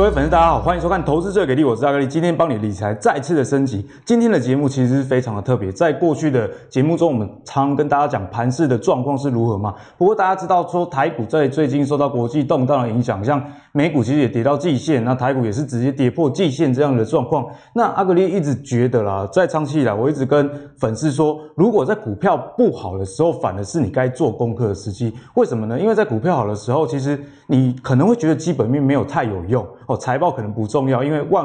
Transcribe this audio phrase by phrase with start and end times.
[0.00, 3.86] 各位粉丝，大家好，欢迎收看《投资最给力》，我是阿格力，今天帮你理财再次的升级。
[4.06, 9.74] 今天的节目其实是非常的特别，在过去的节目中，我们常跟大家讲盘势的状况是如何嘛。
[9.98, 17.44] 不过大家知道说，台股在最近受到国际动荡的影响，像美股其实也跌到季线，那台股也是直接跌破季线这样的状况。
[17.74, 25.14] 那阿格力一直觉得啦，在长期以来，我一直跟粉丝说，如果在股票不好的时候，反而是你该做功课的时机。
[25.34, 25.78] 为什么呢？
[25.78, 29.62] 因为在股票好的时候，其实你可能会觉得基本面没有太有用。
[29.90, 31.44] 哦，财报可能不重要，因为万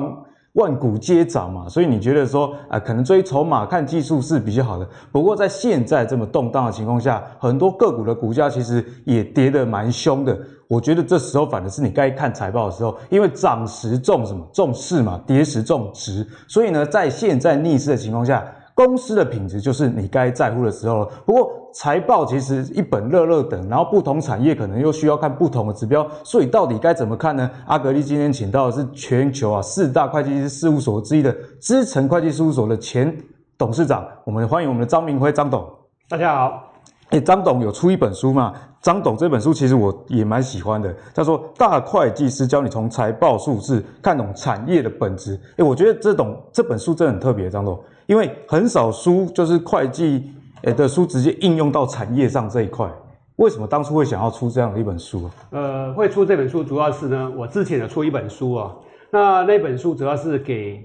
[0.53, 4.87] 万股皆涨嘛，所以你觉得说啊、可能追筹码看技术是比较好的。
[5.11, 10.37] 不过在现在这么动荡的情况下，很多个股的股价其实也跌得蛮凶的。
[10.67, 14.47] 我觉得这时候反而是你该看财报的时候，因为涨时重什么？
[14.53, 16.25] 重势嘛，跌时重值。
[16.47, 21.05] 所以呢，在现在逆势的情况下，公司的品质就是你该在乎的时候了。
[21.25, 27.49] 不过财报其实一本热热等，然后不同产业可能又需要看不同的指标，所以到底该怎么看呢？
[27.65, 33.17] 阿格力今天请到的是全球啊四大会计师事务所之一的资诚会计事务所的前
[33.57, 35.65] 董事长，我们欢迎我们的张明辉张董。
[36.09, 36.73] 大家好，
[37.11, 38.53] 诶，张董有出一本书嘛？
[38.81, 45.37] 张董这本书其实我也蛮喜欢的，他说《大会计师教你从财报数字看懂产业的本质》。
[45.55, 47.79] 诶，我觉得这种这本书真的很特别，张董。
[48.07, 52.89] 因为很少书就是会计诶的书直接应用到产业上这一块，
[53.37, 55.29] 为什么当初会想要出这样的一本书？
[55.51, 58.75] 呃，会出这本书主要是呢，我之前有出一本书啊，
[59.11, 60.83] 那那本书主要是给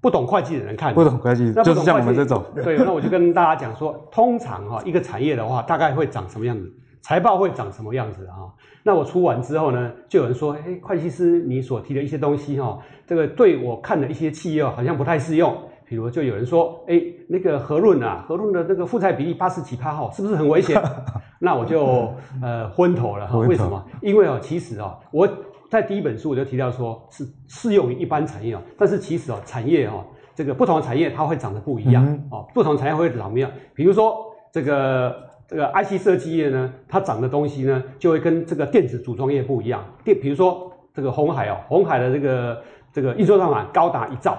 [0.00, 0.94] 不懂会计的人看的。
[0.94, 2.44] 不懂会计，就是像我们这种。
[2.54, 8.50] 对，那我就跟大家讲说，通常哈一个产业的话，大概会长什么样子，财报会长什么样子啊？
[8.84, 15.56] 那我出完之后呢，就有人说，哎，会计师你所提的一些东西哈，这个对我看的一些企业好像不太适用。
[15.92, 16.98] 比如就有人说，哎，
[17.28, 20.82] 那个和润啊，和润的那个负债比例八十几趴哈，是不是很危险？
[21.38, 23.36] 那我就呃昏头了哈。
[23.40, 23.84] 为什么？
[24.00, 25.28] 因为哦，其实哦，我
[25.68, 30.02] 在第一本书我就提到说是适用于一般产业哦，但是其实哦，产业哦，
[30.34, 33.50] 这个不同的产业它会长得不一样哦，不同产业会长不一样？
[33.74, 34.16] 比如说
[34.50, 35.14] 这个
[35.46, 39.84] 这个 IC 设计业呢，它长的东西呢，就会跟这个电子组装业不一样。
[40.02, 42.62] 电，比如说这个红海哦，红海的这个
[42.94, 44.38] 这个印刷账款高达一兆。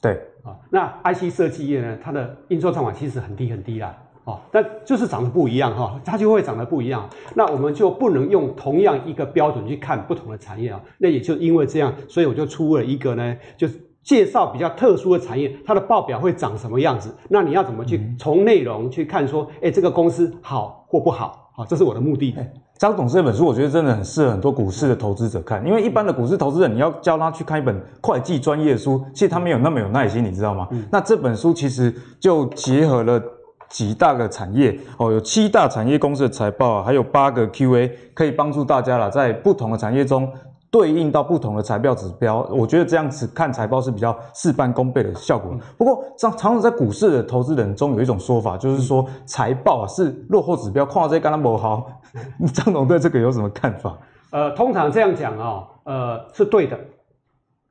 [0.00, 0.20] 对。
[0.42, 7.08] 啊，那 IC 设计业呢，它的应收账款其实很低很低啦，哦，但就是长得不一样哈，它就会长得不一样。
[7.34, 10.80] 那我们就不能用同样一个标准去看不同的产业啊。
[10.98, 17.14] 那也就因为这样，所以我就出了一个呢，就是介绍比较特殊的产业，它的报表会长什么样子。
[17.28, 21.52] 那你要怎么去从内容去看说，哎，这个公司好或不好？
[21.56, 22.34] 啊，这是我的目的。
[22.82, 30.66] 张董这本书，我觉得真的很适合很多股市的投资者看，因为一般的股市投资人，你要教他去看一本会计专业书，其实他没有那么有耐心，你知道吗？
[30.72, 33.22] 嗯、那这本书其实就结合了
[33.68, 40.28] 几大个产业哦，有七大产业公司的财报，还有八个 QA，可以帮助大家啦，在不同的产业中。
[40.72, 45.54] 对应到不同的财报指标，我觉得这样子看财报是比较事半功倍的效果。
[45.76, 51.86] 不过，常常在股市的投资人中有一种说法，就是说财报啊是落后指标，看这刚刚不好。
[52.54, 53.98] 张总对这个有什么看法？
[54.30, 56.78] 呃，通常这样讲啊、哦，呃，是对的。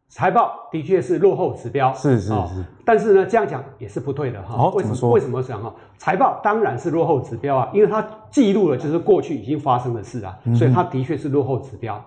[0.09, 2.47] 财报的确是落后指标，是是是、哦。
[2.85, 4.55] 但是呢，这样讲也是不对的哈。
[4.55, 5.09] 哦，为什么说？
[5.09, 5.73] 为什么讲哈？
[5.97, 11.99] 财报当然是落后指标啊，因为它记录了就是过去已经发生的事啊，所以它的确是落后指标。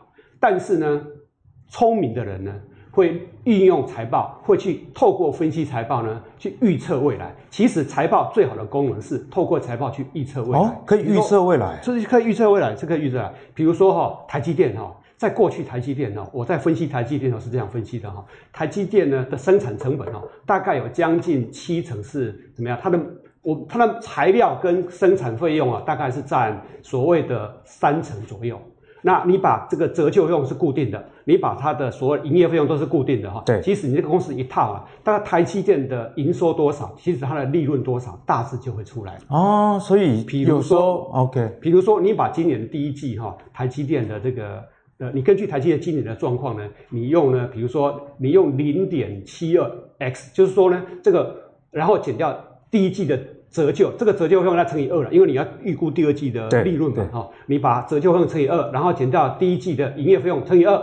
[0.47, 1.03] 但是呢，
[1.69, 2.55] 聪明的人呢，
[2.91, 7.35] 会运用财报，会去透过分析财报呢，去预测未来。
[7.49, 10.59] 其实财报最好的功能是透过财报去预测未来。
[10.59, 13.33] 哦，可以预测未来，就是可以预测未来，这个预测。
[13.55, 18.23] 比如说哈，台积电哈，在过去台积电呢，我在分析台积电呢是这样分析的哈，
[18.53, 22.79] 台积电呢的生产成本哦，大概有将近七成是怎么样？
[22.83, 23.01] 它的
[23.41, 28.61] 我它的材料跟生产费用啊，大概是占所谓的三成左右。
[29.07, 33.43] 那你把这个折旧费用是固定的，你把它的所有营业费用都是固定的哈。
[33.45, 39.19] 对，其实你这个公司一套啊，大概台积电的营收多少，其实它的利润多少，大致就会出来。
[39.29, 44.65] 哦，所以比如说，OK，比如说你把今年的第一季哈，台积电的这个
[44.99, 51.37] 呃，你根据台积电今年的状况呢，你用呢，比如说你用零点七二 x，就是说呢，这个
[51.71, 52.35] 然后减掉
[52.71, 53.21] 第一季的。
[53.55, 60.75] 折旧这个折旧费用要乘以二了，因为你要预估第二季的利润嘛，哈，你把折旧费用乘以二，然后减掉第一季的营业费用乘以二，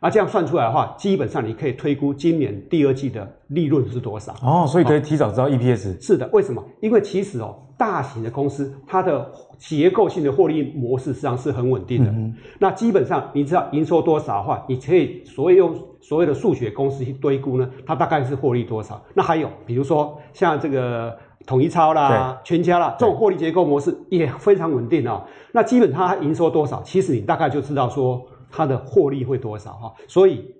[0.00, 4.34] 啊，这样算出来的话，基本上你可以推估今年第二季的利润是多少。
[4.42, 5.98] 哦，所以可以提早知道 EPS。
[5.98, 6.62] 是的，为什么？
[6.82, 9.26] 因为其实哦，大型的公司它的
[9.56, 12.10] 结构性的获利模式实际上是很稳定的。
[12.10, 19.02] 嗯、那基本上你知道营收多少的话，你可以所谓用所谓的数学公式去堆估呢，它大概是获利多少。
[19.14, 21.16] 那还有比如说像这个。
[21.46, 25.22] 统一超啦，全家啦，这种获利结构模式也非常稳定哦。
[25.52, 29.92] 那基本它营收多少，其实你大概就知道说它的获利会多少哈。
[30.08, 30.54] 所以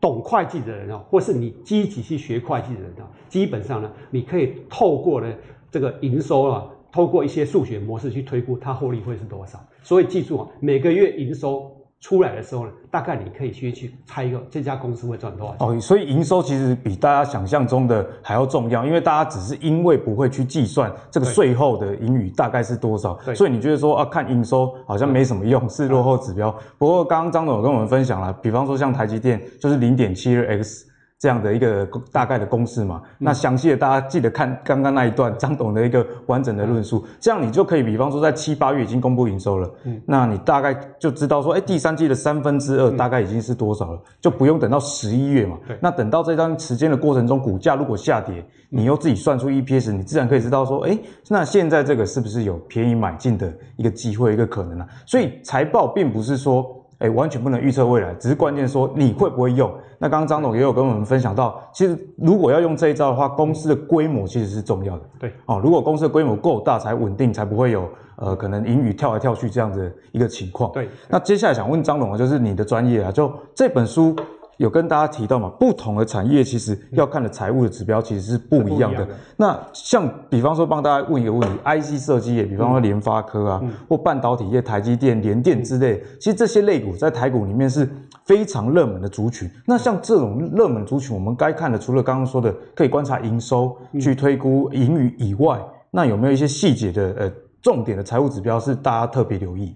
[0.00, 5.32] 懂会计的人啊，或是你积极去学会计的人啊，基本上呢，你可以透过呢
[5.70, 9.58] 这个营收啊，透过一些数学模式去推估它获利会是多少。
[9.82, 11.73] 所以记住啊，每个月营收。
[12.04, 15.66] 出来的时候呢，大概你可以先去猜一个这家公司会赚多少钱。
[15.66, 26.54] 哦，所以营收其实比大家想象中的还要重要，因为大家只是因为不会去计算这个税后的盈余大概是多少，所以你觉得说啊，看营收好像没什么用，是落后指标。
[26.76, 30.90] 不过刚刚张总有跟我们分享了，比方说像台积电就是零点七二 X。
[31.24, 50.98] 这样的一个大概的公式嘛，那详细的大家记得看刚刚那一段张董的一个完整的论述，这样你就可以比方说在七八月已经公布营收了，嗯，那你大概就知道说，哎，第三季的三分之二大概已经是多少了，就不用等到十一月嘛，那等到这段时间的过程中，股价如果下跌，你又自己算出 EPS，你自然可以知道说，哎，
[51.30, 54.86] 那现在这个是不是有便宜买进的一个机会，一个可能啊？
[55.06, 56.83] 所以财报并不是说。
[57.04, 59.70] 哎，完全不能预测未来，只是关键说你会不会用。
[59.98, 65.02] 那刚刚张总也有跟我们分享到，其实如果要用这一招的话，公司的规模其实是重要的。
[65.20, 67.86] 对，哦，如果公司的规模够大，才稳定，才不会有
[68.16, 70.72] 呃可能盈余跳来跳去这样的一个情况。
[70.72, 74.16] 对，那接下来想问张总啊，就是你的专业啊，就这本书。
[74.58, 79.06] 有跟大家提到嘛，不同的产业其实要看的财务的指标其实是不一样的。
[79.36, 87.88] 那像比方说帮大家问一个问题，IC 设计业，比方说联发科啊，嗯、或半导体业，台积电、联电之类，其实这些类股在台股里面是
[88.24, 89.50] 非常热门的族群。
[89.66, 95.60] 那像这种热门族群，我们该看的除了刚刚说的可以观察营收去推估盈余以外，
[95.90, 99.74] 那有没有一些细节的呃重点的财务指标是大家特别留意？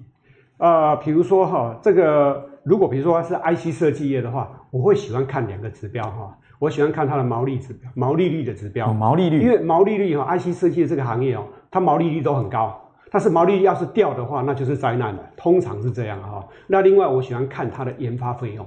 [0.59, 2.45] 啊、呃，比如说哈，这个。
[2.65, 8.91] 如果比如说是 IC 设计业的话，我会喜欢看两个指标哈，我喜欢看它的毛利指标、毛利率的指标。
[8.91, 12.79] 哦、毛利率，因为毛利率哈，IC 设计的这个行业哦，它毛利率都很高，
[13.11, 16.47] 但是毛利率要是掉的话，那就是灾难了，通常是这样哈。
[16.67, 18.67] 那另外我喜欢看它的研发费用，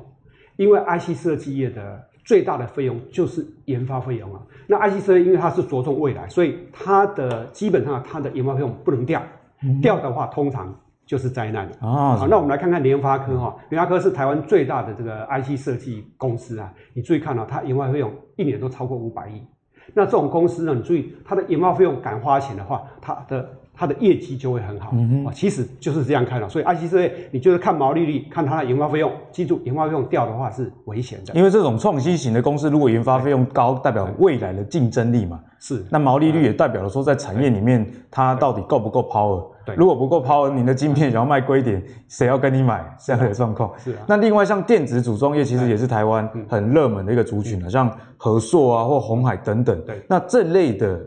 [0.55, 4.41] 因为 IC 设计业的最大的费用就是研发费用啊。
[4.67, 9.21] 那 IC 设计因为它是着重未来，所以它的基本上它的研发费用不能掉，
[9.63, 10.73] 嗯、掉的话通常。
[11.11, 12.15] 就是灾难啊！
[12.15, 16.71] 好，那我们来看看联发科哈，联发科是台湾最大的这个 IC 设计公司啊。
[16.93, 19.45] 你注意看啊，它研发费用一年都超过五百亿。
[19.93, 24.91] 那这种公司呢，你注意它的研发费用敢花钱的话，它的它的业绩就会很好。
[24.93, 26.47] 嗯哼，其实就是这样看的。
[26.47, 29.11] 所以 IC 设计，你就是看毛利率，看它的研发费用。
[29.33, 31.33] 记住，研发费用掉的话是危险的。
[31.33, 35.41] 因为这种创新型的公司，如果研发费用高，代表未来的竞争力嘛。
[35.59, 35.83] 是。
[35.89, 39.45] 那毛利率也代表了说，在产业里面它到底够不够 power。
[39.73, 42.83] 对，如果不够 power，你的晶片想要卖贵一点，谁要跟你买？
[42.99, 43.71] 这样的状况。
[43.77, 43.97] 是啊。
[44.07, 49.79] 那另外像电子组装业，其实也是台湾很热门的一个族群啊，像和硕啊或红海等等。
[49.85, 50.01] 对。
[50.07, 50.99] 那这类的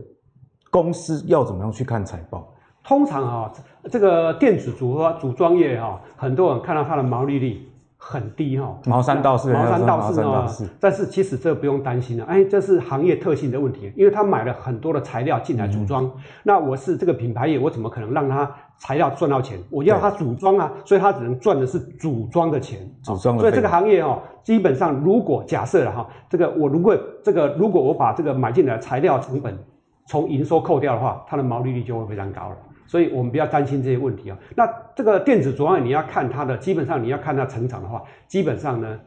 [0.71, 2.53] 公司要怎么样去看财报？
[2.83, 3.53] 通常啊，
[3.91, 7.69] 这个电子组装组装业哈，很多人看到它的毛利率。
[8.07, 10.47] 很低哈，毛三到四，毛三到四哦。
[10.79, 16.05] 但是其实这不用担心了，哎，这是行业特性的问题，因为他买了很多的材料进来组装。
[16.05, 16.13] 嗯、
[16.43, 19.59] 那我是这个品牌业，我怎么可能让他材料赚到钱？
[19.71, 22.79] 我要他组装啊，所以他只能赚的是组装的钱。
[23.03, 23.41] 组装的。
[23.41, 29.59] 所以这个行业哦，基本上如果假设了哈，这个我如果这个如果我把这个买进来的材料成本
[30.07, 32.57] 从营收扣掉的话，它的毛利率就会非常高了。
[32.87, 34.39] 所以我们不要担心这些问题啊。
[34.55, 38.99] 那这个电子组装业，你要看它的，基本上你要看它成长的话，基本上呢，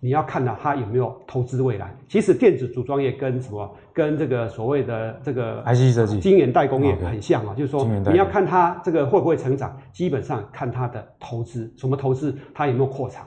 [0.00, 1.94] 你要看到它有没有投资未来。
[2.08, 7.54] 其实电子组装业跟什么，跟这个所谓的这个 IC 设计、晶圆代工业很像啊。
[7.54, 13.26] 就是说，你要看它这个会不会成长，基本上看它的投资，什么投资，它有没有扩产。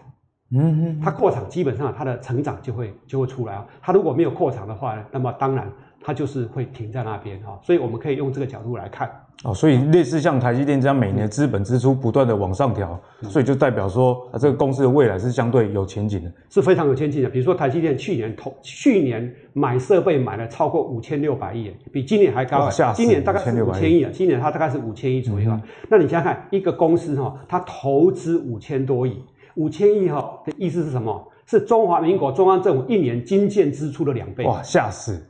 [0.51, 0.99] 嗯嗯。
[0.99, 3.65] 它扩产，基本上它的成长就会就会出来啊。
[3.81, 7.57] 它如果没有扩产的话呢，那么当然它就是会停在那边啊。
[7.61, 9.09] 所以我们可以用这个角度来看。
[9.45, 17.29] 哦，所以类似像台积电这样每年资本支出不断的往上调，嗯、所以就代表说啊，这个公司的未来是相对有前景的，是非常有前景的。
[17.29, 22.67] 比如说台积电去年投，去年买设备买了超过五千六百亿，比今年还高。
[22.67, 25.61] 哦、今年大概是五千亿啊，今年它大概是五千亿左右啊。
[25.63, 29.23] 嗯、那你想想看，一个公司哈，它投资五千多亿，
[29.55, 31.25] 五千亿哈的意思是什么？
[31.45, 34.43] 是中华民国中央政府一年经建支出的两倍。
[34.43, 35.25] 哇，吓死！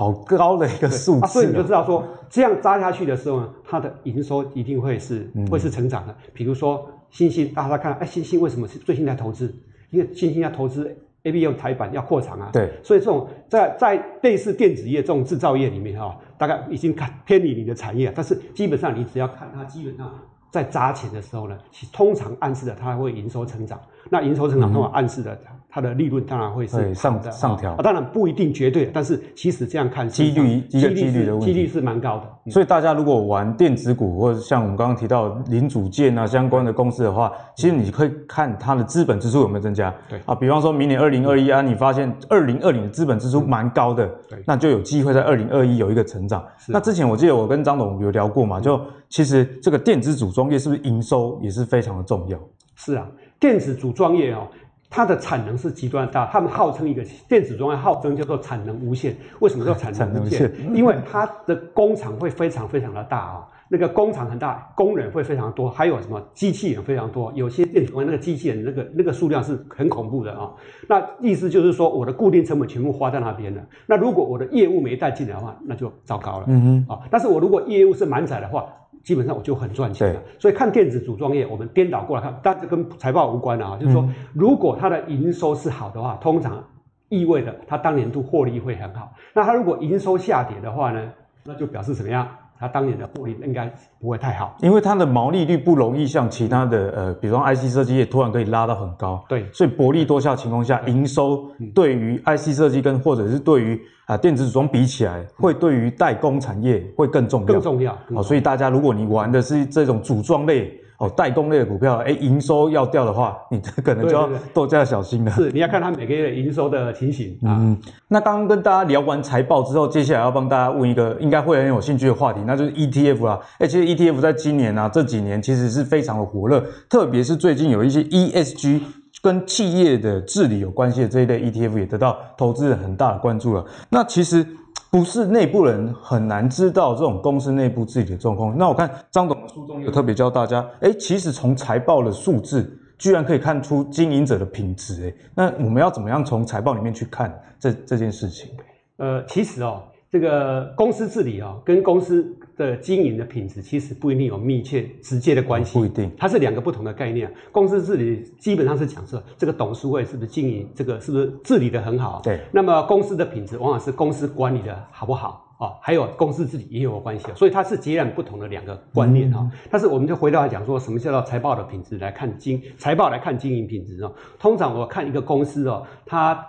[0.00, 6.16] 好高的一个数字，啊，所以你就知道说，这样扎下去的时候呢，它的营收一定会是会是成长的。
[6.32, 9.54] 比如说欣兴，大家看，哎，欣兴为什么是最近在投资？
[9.90, 12.48] 因为欣兴要投资 ABF 台板要扩厂啊。
[12.50, 20.10] 对，所以这种在在类似电子业这种制造业里面哈，大概已经看偏离你的产业，但是基本上你只要看它基本上
[20.50, 23.78] 在砸钱的时候呢，其通常暗示的它会营收成长。
[24.08, 25.38] 那营收成长通常暗示的
[25.70, 27.72] 它的利润当然会是上上调。
[27.72, 32.24] 啊，当然不一定绝对，但是其实这样看，几率几率几率的问题，几率是蛮高的。
[32.46, 39.94] 嗯、所以大家如果玩电子股，或者像我们刚刚提到零组件啊相关的公司的话，其实你可以看它的资本支出有没有增加。
[40.08, 46.44] 对啊，比方说明年二零二一啊，你发现二零二零的资本支出蛮高的，对，那就有机会在二零二一有一个成长。
[46.66, 52.38] 那之前我记得我跟张董有聊过嘛，就其实这个电子组装业是不是营收也是非常的重要？
[52.74, 53.06] 是啊，
[53.38, 54.48] 电子组装业哦。
[54.90, 59.16] 它的产能是极端大，他们号称一个电子装业号称叫做产能无限。
[59.38, 60.50] 为什么叫产能无限？
[60.74, 70.50] 因为它的工厂会非常非常的大啊，那个工厂很大，工人会非常多，还有什么机器人非常多，有些电子那个机器人那个那个数量是很恐怖的啊。
[70.88, 73.62] 那意思就是说，我的固定成本全部花在那边了。
[73.86, 76.46] 那如果我的业务没带进来的话，那就糟糕了。
[76.48, 76.92] 嗯哼。
[76.92, 78.66] 啊，但是我如果业务是满载的话。
[79.02, 86.62] 基本上我就很赚钱了，所以看电子组装业，我们颠倒过来看，但这跟财报无关啊，就是说，如果它的营收是好的话，通常
[87.08, 89.12] 意味着它当年度获利会很好。
[89.34, 91.10] 那它如果营收下跌的话呢，
[91.44, 92.28] 那就表示怎么样？
[92.60, 99.24] 它当年的获利应该不会太好，因为它的毛利率不容易像其他的呃，比如说 IC 设计业突然可以拉到很高。
[99.26, 107.46] 对，所以薄利多销情况下，营收对于 IC 设计跟或者是对于啊电子组装比起来，会对于代工产业会更重要。
[107.46, 107.96] 更重要。
[108.14, 110.78] 好，所以大家如果你玩的是这种组装类。
[111.00, 115.30] 哦，代工类的股票，哎，营收要掉的话，你这可能就要多加小心了。
[115.30, 117.56] 是，你要看它每个月的营收的情形啊。
[117.58, 117.74] 嗯，
[118.06, 123.40] 那刚刚跟大家聊完财报之后，接下来要帮大家问一个应该会很有兴趣的话题，那就是 ETF 啦。
[123.56, 128.82] 哎，其实 ETF 在今年啊这几年其实是非常的火热，特别是最近有一些 ESG
[129.22, 133.64] 跟企业的治理有关系的这一类 ETF 也得到投资人很大的关注了。
[133.88, 134.46] 那其实。
[134.90, 138.56] 不是内部人很难知道这种公司内部自己的状况。
[138.58, 145.02] 那我看张董的书中有特别教大家，诶，其实从财报的数字，居然可以看出经营者的品质。
[145.02, 148.50] 诶，那我们要怎么样从财报里面去看这这件事情？
[148.96, 149.82] 呃，其实哦。
[150.10, 155.78] 这个公司治理啊，跟公司的经营的品质其实不一定有密切直接的关系。
[155.78, 157.32] 不一定，它是两个不同的概念。
[157.52, 162.20] 公司治理基本上是讲说，这个董事会是不是经营这个是不是治理的很好？
[162.24, 162.40] 对。
[162.50, 165.78] 那么公司的品质往往是公司管理的好不好啊？
[165.80, 167.28] 还有公司治理也有关系。
[167.36, 169.38] 所以它是截然不同的两个观念啊。
[169.42, 174.10] 嗯、但是我们就回到来讲说，什么叫做财报的品质来看经财报来看经营品质啊？
[174.40, 176.44] 通常我看一个公司哦，它。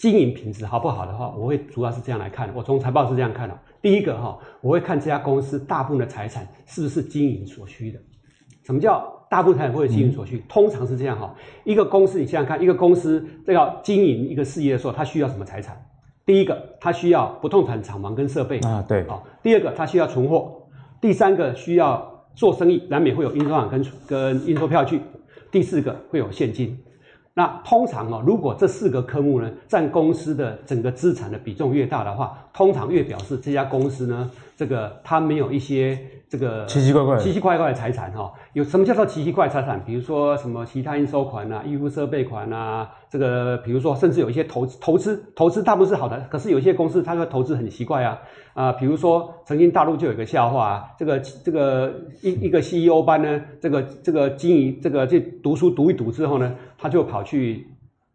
[0.00, 2.50] 经营品质好不好的话，我会主要是这样来看。
[2.54, 8.00] 我从财报是这样看的：第一个哈，我会看这家公司大部分的财产是不是经营所需的。
[8.64, 10.38] 什么叫大部分财产会经营所需？
[10.38, 15.78] 嗯、通常是这样哈，一个公司你想想看，一个公司这要经营一个事业的时候，它需要什么财产？
[16.24, 19.04] 第一个，它需要不动产厂房跟设备啊，对。
[19.42, 20.66] 第二个，它需要存货。
[20.98, 25.02] 第三个，需要做生意，难免会有印钞厂跟跟应收票据。
[25.50, 26.78] 第四个，会有现金。
[27.32, 35.98] 那通常哦，如果这四个科目呢，占公司的整个资产的比重越大的话，通常越表示这家公司呢，这个它没有一些
[36.30, 38.32] 这个奇奇怪怪、奇奇怪怪的财产哈。
[38.52, 39.82] 有什么叫做奇奇怪财产？
[39.84, 48.16] 比如说什么其他应收款啊、预付设备款啊，这个比如说甚至有一些投资、投资、投资大部分是好的，可是有一些公司它的投资很奇怪啊
[48.54, 57.66] 啊，比如说曾经大陆就有一个笑话啊，这个这个一一个 CEO 班呢，这个这个经营这个去读书读一读之后呢，他就跑去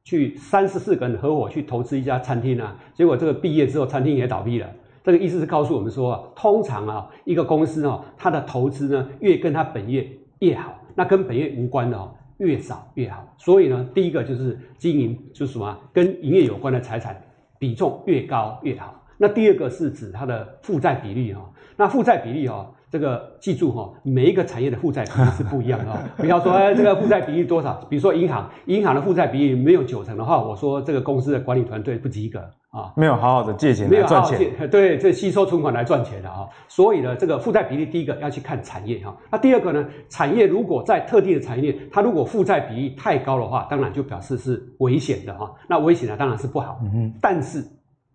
[0.05, 4.67] 去三十四个人合伙去投资一家餐厅啊，结果这个毕业之后餐厅也倒闭了。
[5.05, 10.09] 这个意思是告诉我们说啊，通常啊一个公司啊，它的投资呢越跟它本业
[10.39, 13.23] 越好，那跟本业无关的哦，越少越好。
[13.37, 17.21] 所以呢，第一个就是经营，就是什么，跟营业有关的财产
[17.59, 18.99] 比重越高越好。
[19.15, 21.47] 那第二个是指它的负债比例哈，
[21.77, 22.69] 那负债比例哈。
[22.95, 25.99] 这个记住哈，每一个产业的负债比例是不一样的哈。
[26.15, 27.73] 不要说，哎，这个负债比例多少？
[27.89, 36.47] 比如说银行，银行的负债比例没有九成的话，我说这个公司的管理团队不及格啊，没有好好的借钱来赚钱，没有好好借，对，这吸收存款来赚钱的啊。
[36.69, 39.13] 所以呢，这个负债比例第一个要去看产业哈。
[39.29, 45.53] 那第二个呢，产业如果在特定的产业，它如果负债比例太高的话，当然就表示是危险的哈。
[45.67, 46.79] 那危险的当然是不好。
[46.81, 47.13] 嗯。
[47.21, 47.61] 但是，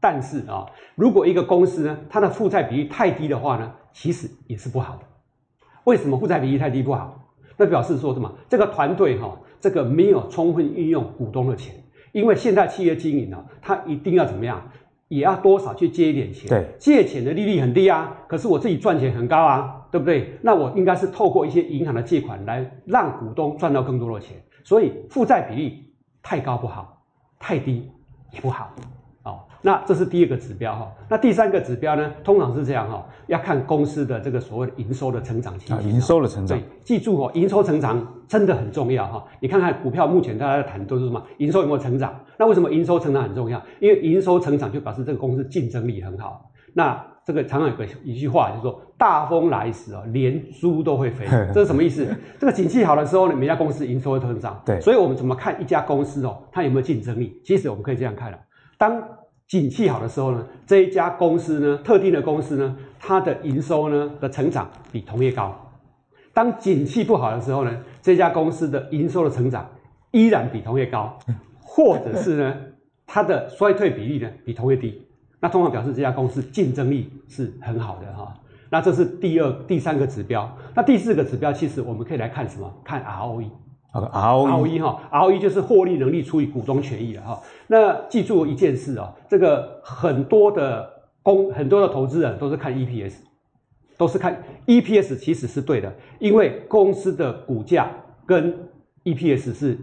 [0.00, 3.72] 但是啊，如果一个公司呢，它的负债比例太低的话呢？
[3.92, 5.02] 其实也是不好的，
[5.82, 7.28] 为什么负债比例太低不好？
[7.56, 8.32] 那表示说什么？
[8.48, 11.74] 这个团队哈，这个没有充分运用股东的钱，
[12.12, 14.62] 因为现在企业经营呢，它一定要怎么样，
[15.08, 16.48] 也要多少去借一点钱。
[16.48, 20.38] 对，借钱的利率很低啊，可是我自己赚钱很高啊，对不对？
[20.40, 24.36] 那我应该是透过一些银行的借款来让股东赚到更多的钱。
[24.62, 25.92] 所以负债比例
[26.22, 27.02] 太高不好，
[27.40, 27.90] 太低
[28.30, 28.72] 也不好。
[29.60, 30.92] 哦，那这是第二个指标哈。
[31.08, 35.88] 那第三个指标呢，通常是这样哈，要看公司的这个所谓的营收的成长情况。
[35.88, 36.58] 营收的成长。
[36.58, 39.24] 对，记住哦，营收成长真的很重要哈。
[39.40, 41.22] 你看看股票目前大家在谈都是什么？
[41.38, 42.18] 营收有没有成长？
[42.38, 43.62] 那为什么营收成长很重要？
[43.80, 46.50] 因为营收成长就表示这个公司竞争力很好。
[46.72, 51.26] 那这个常常有个一句话，就是说大风来时啊，连猪都会飞。
[51.52, 52.06] 这是什么意思？
[52.38, 54.60] 这个景气好的时候呢，每家公司营收会成长。
[54.64, 57.40] 对，所以我们怎么看一家公司哦，它有没有竞争力？
[57.44, 58.38] 其实我们可以这样看了，
[58.78, 59.02] 当
[59.50, 65.50] 景气好的时候呢，这一家公司呢，特定的公司呢，它的营收呢的成长比同业高；
[66.32, 69.68] 当景气不好的时候呢，这家公司的营收的成长
[70.12, 71.18] 依然比同业高，
[71.60, 72.56] 或者是呢，
[73.04, 75.04] 它的衰退比例呢比同业低。
[75.40, 78.32] 那通常表示这家公司竞争力是很好的哈，
[78.70, 80.48] 那这是第二、第三个指标。
[80.76, 82.72] 那第四个指标，其实我们可以来看什么？
[82.84, 83.50] 看 ROE。
[83.92, 87.40] 好的，ROE 哈，ROE 就是获利能力除以股东权益了哈。
[87.66, 90.88] 那记住一件事啊，这个很多的
[91.22, 93.14] 公、很多的投资人都是看 EPS，
[93.96, 97.90] 都是看 EPS，其实是对的，因为公司的股价
[98.26, 98.54] 跟
[99.04, 99.78] EPS 是。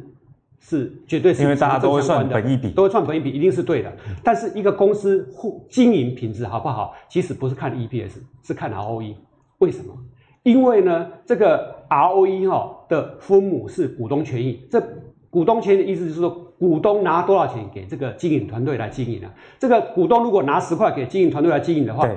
[0.60, 3.94] 是绝对是，因为大家都会算本益比，都会算本益比，一定是对的。
[4.24, 5.26] 但是一个公司
[5.70, 9.14] 经营品质好不好，其实不是看 EPS，是看 ROE。
[9.60, 9.96] 为什么？
[10.42, 14.66] 因为呢，这个 ROE 哈的分母是股东权益。
[14.70, 14.82] 这
[15.30, 19.34] 股东权益的意思就是说，股东拿多少钱给这个经营团队来经营啊？
[19.60, 22.08] 这个股东如果拿十块给经营团队来经营的话，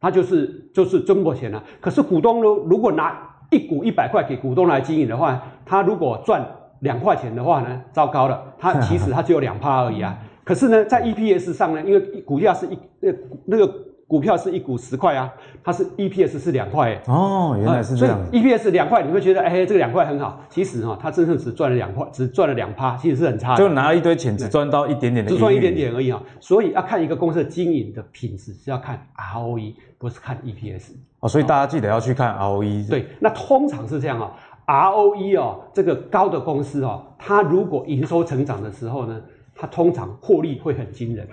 [0.00, 1.62] 他就是就是中国钱了。
[1.80, 6.46] 可是股东如如果拿一股一百块给股东来经营的话，他如果赚。
[6.80, 10.18] 两块钱的话呢，糟糕了，他其实他只有两趴而已啊。
[10.42, 13.12] 可是呢，在 EPS 上呢，因为股价是一那
[13.44, 13.70] 那个
[14.10, 18.18] 股票是一股十块啊，它是 EPS 是两块哦，原来是这样。
[18.26, 20.40] 所以 EPS 两块，你会觉得哎，这个两块很好。
[20.48, 23.58] 其实哈，它真正只赚了两块，只赚了两趴，其实是很差的。
[23.58, 26.20] 就拿了一堆钱，只赚到一点点的，只赚一点点而已啊。
[26.40, 30.90] 所以要看一个公司的经营的品质，是要看 ROE，不是看 EPS。
[31.20, 32.90] 哦，所以大家记得要去看 ROE。
[32.90, 34.32] 对，那通常是这样啊。
[34.66, 39.20] ROE 哦，这个高的公司哦，它如果营收成长的时候呢，
[39.54, 41.28] 它通常获利会很惊人。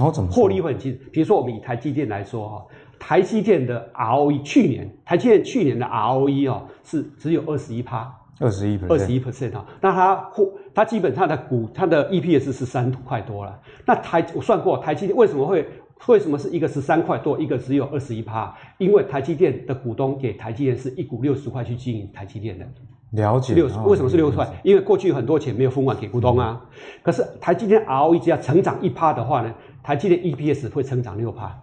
[0.00, 1.00] 哦，怎么获利会很惊人？
[1.12, 2.66] 比如说我们以台积电来说哈，
[2.98, 9.64] 台积电的 ROE 去年，台积电去年的 ROE 哦是只有二十一趴，二十一二十一 percent 哈。
[9.80, 13.60] 那它获它基本上的股，它的 EPS 是三块多了。
[13.86, 15.66] 那台我算过，台积电为什么会？
[16.06, 18.56] 为什么是一个十三块多，一个只有二十一趴？
[18.78, 22.66] 因为台积电的股东给台积电是一股六十块去经营台积电的。
[23.10, 23.52] 了解。
[23.52, 24.48] 六十，为什么是六十块？
[24.62, 26.58] 因为过去很多钱没有分完给股东啊。
[27.02, 31.58] 可是台积电 ROE 只要成长一趴的话呢，台积电 EPS 会成长六趴。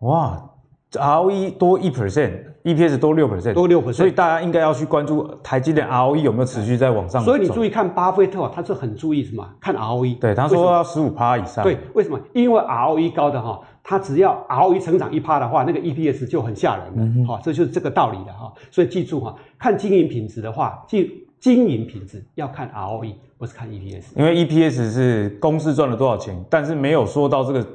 [0.00, 0.50] 哇
[0.92, 7.22] ！ROE 多一 percent，EPS 多六 percent，多六 percent，所以大家应该要去关注台积电 ROE 有没有持续在往上。
[7.24, 9.44] 所以你注意看巴菲特，他是很注意什么？
[9.60, 10.18] 看 ROE。
[10.20, 11.64] 对，他说要十五趴以上。
[11.64, 12.20] 对，为什么？
[12.32, 17.26] 因为 ROE 高的哈，他只要 ROE 成长一趴的话，那个 EPS 就很吓人了。
[17.26, 18.52] 好、嗯，这就是这个道理的哈。
[18.70, 24.16] 所以记住哈，看经营品质的话，记经营品质要看 ROE，不是看 EPS。
[24.16, 27.66] 因为 EPS 是公司赚了多少钱，但是没有说到这个。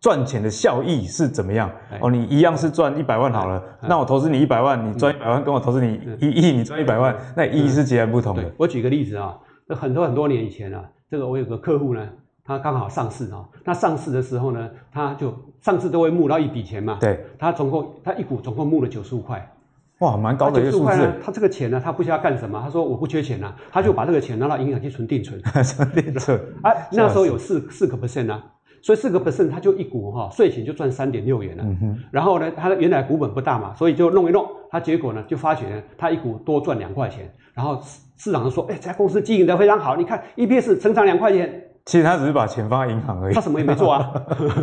[0.00, 1.70] 赚钱的效益是怎么样？
[2.02, 8.52] 哦，你一样是赚一百万好了，那我投资你一百万，你赚一百万，跟我投资你一亿，你赚一百万，那意义是截然不同的。
[8.58, 9.34] 我举个例子啊，
[9.66, 12.06] 那很多很多年以前啊，这个我有个客户呢，
[12.44, 19.50] 他刚好上市啊，那上市的时候呢，他就上市都会募到一笔钱嘛，对，他总共他一股总共募了九十五块，
[19.98, 21.12] 哇，蛮高的一个数字。
[21.24, 28.44] 他这个钱呢，他不需要干什么，他说我不缺钱啊，他就把这个钱拿到银行去存定存， 存定存啊，那时候有四四个 percent 啊。
[28.82, 31.64] 所以四个 percent，他就一股哈税前就赚三点六元了。
[31.64, 31.98] 嗯哼。
[32.10, 37.32] 然后呢，他的原来股本不大嘛，所以就弄一弄，他结果呢就发觉，他一股多赚两块钱。
[37.54, 37.80] 然后
[38.18, 41.62] 市场上说，哎，这家公司经营的非常好，你看 EPS 成长两块钱。
[41.86, 43.34] 其实他只是把钱放在银行而已。
[43.34, 44.10] 他什么也没做啊，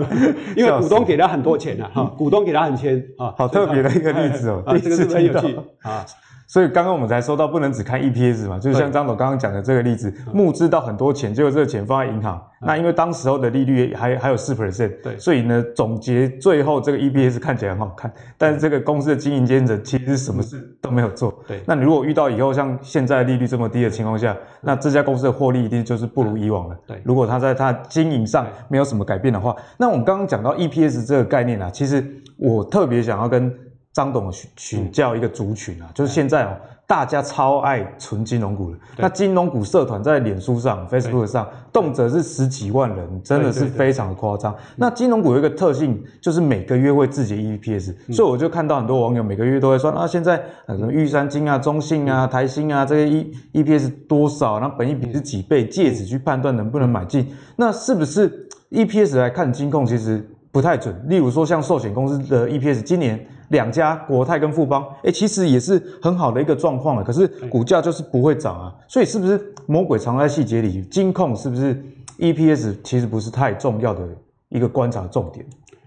[0.58, 3.34] 因为股东给他很多钱啊，哈，股东给他很钱啊。
[3.38, 6.04] 好特别的一个例子哦，啊，这个是很有趣啊。
[6.52, 21.62] 所以刚刚我们才说到不能只看 EPS 嘛，就是像张总刚刚讲的这个例子，募资到很多钱，结果这个钱放在银行，那因为当时候的利率还还有四 percent，对，所以呢总结最后这个 EPS 看起来很好看，但是这个公司的经营阶层其实什么事都没有做，对。
[21.66, 27.02] 那你如果遇到以后像现在利率这么低的情况下，那这家公司的获利一定就是不如以往了，对。
[27.06, 32.06] 如果他在他经营上没有什么改变的话，那我们刚刚讲到 EPS 这个概念啊，其实
[32.38, 33.50] 我特别想要跟
[33.94, 36.58] 张董请请教一个族群啊，就是现在哦。
[36.88, 44.54] 大家超爱存金融股的，那金融股社团在脸书上、Facebook 上，动辄是十几万人，真的是非常的夸张。
[44.76, 50.36] 那金融股有一个特性，就是每个月会自己 EPS，所以我就看到很多网友每个月都会说啊，现在
[50.68, 57.34] 什么玉山金啊、中信啊、台新啊这些 E EPS 多少，然后本益比是几倍，借此去判断能不能买进。
[57.56, 60.94] 那是不是 EPS 来看，金控其实不太准。
[61.08, 67.04] 例如说，像寿险公司的 EPS，今年两家国泰跟富邦，哎，其实也是很好的一个状况了。
[67.04, 68.76] 可是股价就是不会涨啊。
[68.88, 70.82] 所以是不是魔鬼藏在细节里？
[70.84, 71.82] 金控是不是
[72.18, 74.08] EPS 其实不是太重要的
[74.50, 75.46] 一个观察重点？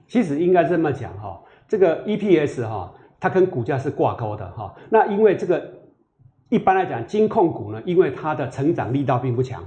[0.08, 4.74] 其实应该这么讲哈，这个 EPS 哈，它跟股价是挂钩的哈。
[4.88, 5.62] 那因为这个
[6.48, 9.62] 一般来讲，金控股呢，因为它的成长力道并不强，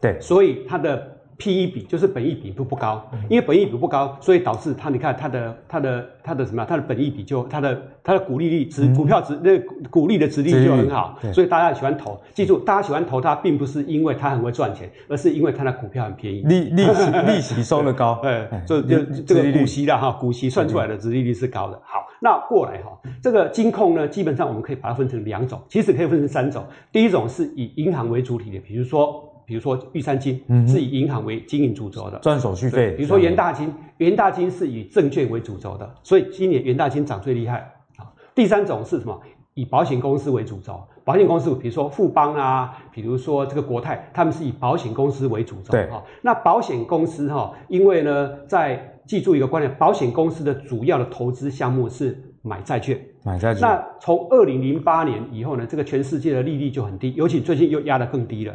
[0.00, 1.17] 对，所以它的。
[1.38, 6.64] P E 比就是本益比不不高，因为本益比不高，所以导致它，你看它的它的它的什么？
[6.64, 9.56] 它的本益比就它的它的股利率值股票值那
[9.88, 12.20] 股利的值利率就很好，所以大家喜欢投。
[12.34, 21.80] 记住，大家喜欢投它，并不是因为它很会赚钱，而是因为它的股票很便宜，利利息 利息收的高，哎，就就这个股息的哈，股息算出来的值利率是高的。
[21.84, 26.64] 好，那过来哈，这个金控呢，基本上我们可以把它分成两种，其实可以分成三种。
[26.90, 29.24] 第一种是以银行为主体的，比如说。
[29.48, 32.92] 比如说玉山金是以银行为经营主轴的，赚手续费。
[32.94, 37.60] 比如说元大金，元大金是以证券为主轴的，所以今年元大金涨最厉害
[37.96, 38.04] 啊。
[38.34, 39.18] 第三种是什么？
[39.54, 45.72] 以保险公司为主轴，保险公司比如说富邦啊，比如说这个国泰，他们是以保险公司为主轴。
[45.72, 45.88] 对，
[46.20, 53.00] 那保险公司哈，因为呢，在记住一个观念，保险公司的主要的投资项目是买债券。
[53.24, 53.62] 买债券。
[53.62, 58.54] 那从二零零八年以后呢，这个全世界的利率就很低，尤其最近又压得更低了。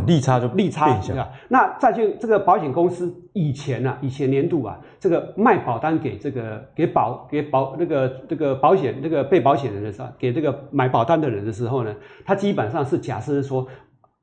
[0.00, 1.28] 利差就利差，对吧？
[1.48, 13.66] 那债券这个保险公司以前啊，以前年度啊，这个卖保单给这个给保给保那个这个保险那个被保险人的时候，给这个买保单的人的时候呢，他基本上是假设说，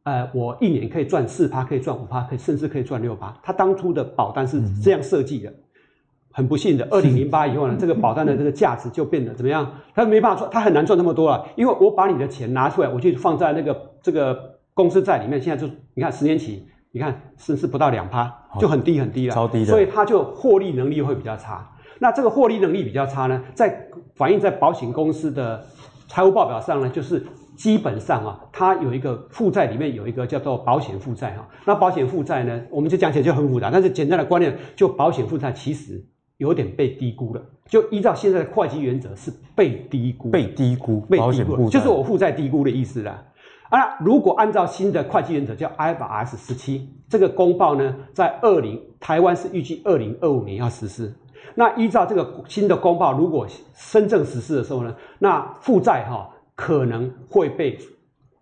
[0.04, 3.38] 呃，我一年可以赚四趴，可以赚五趴，可以甚至可以赚六趴。
[3.44, 5.54] 他当初的保单是这样设计的，
[6.32, 9.72] 很不幸的，二零零八以后呢，这个保单的这个价值就变得怎么样？
[9.94, 14.58] 他没办法赚，他很难赚那么多了，因为我把你的钱拿出来，我就放在那个这个。
[14.80, 21.70] 公司债里面现在就你看十年期，你看甚至不到两趴，就很低很低了，超低的，所以它就获利能力会比较差。
[22.00, 25.62] 那这个获利能力比较差呢，在反映在保险公司的
[26.08, 31.46] 财务报表上呢，就是基本上啊，它有一个负债里面有一个叫做保险负债哈。
[31.66, 36.02] 那保险负债呢，我们就讲起来就很复杂，但是简单的观念，就保险负债其实
[36.38, 37.42] 有点被低估了。
[37.68, 43.22] 就依照现在的会计原则是被低估，被低估，被低估，就是我负债低估的意思啦。
[43.70, 51.14] 啊，如果按照新的会计原则叫 IFRS 十七，这个公报呢，在二零台湾是预计二零二五年要实施。
[51.56, 57.78] 那依照这个新的公报，如果深圳实施的时候呢，那负债哈可能会被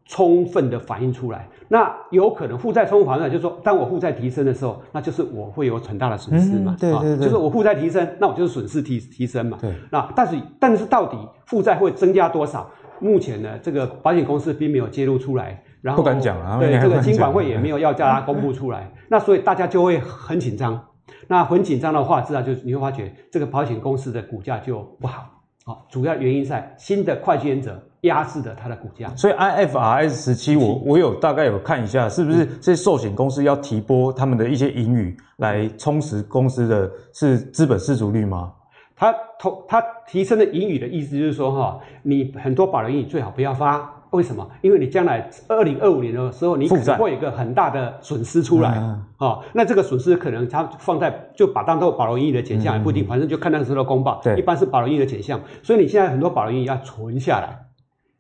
[0.06, 1.48] 充分的反映出来。
[1.68, 6.74] 那有可能负债充分反映，就是说，当我负债提升的时候，那就是我会有很大的损失嘛。
[6.80, 9.58] 嗯、对对对，就是我负债提升，那我就是损失提提升嘛。
[9.60, 9.74] 对。
[9.92, 12.70] 那但是但是到底负债会增加多少？
[13.00, 16.58] 目前呢，这个保险公司并没有揭露出来，然后不敢讲啊。
[16.60, 20.82] 对，这个金管会也没有要叫他公布出来，那所以大家就会很紧张。
[21.28, 25.26] 那很紧张的话，自然就是你会发觉这个保险公司的股价就不好。
[25.66, 29.14] 好，主要原因在新的会计原则压制的它的股价。
[29.16, 38.54] 所以 IFRS 十七，我我有大概有看一下，是不是这些寿险公司要提拨他们的一些盈余来充实公司的是资本适足率吗？
[38.98, 43.94] 他投他提升的盈余的意思就是说，哈，你很多保留盈余最好不要发。
[44.12, 44.50] 为什么？
[44.62, 49.44] 因为你将来二零二五年的时候，你可能会有一个很大的损失出来啊、哦。
[49.54, 54.22] 那这个损失可能它放在就把当做保留盈余的减项也不一定，反正就看那个时候的公报。
[54.38, 55.40] 一般是保留盈余的减项。
[55.62, 57.68] 所以你现在很多保留盈余要存下来。